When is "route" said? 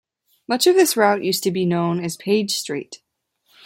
0.97-1.23